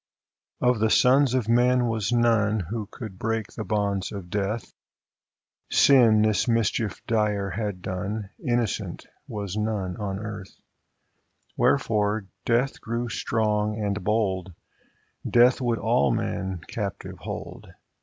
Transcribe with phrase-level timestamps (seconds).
[0.61, 4.73] Of the sons of men was none Who could break the bonds of Death;
[5.69, 10.59] Sin this mischief dire had done; Innocent was none on earth:
[11.55, 14.55] Wherefore Death grew strong and bold;
[15.29, 17.67] Death would all men captive hold.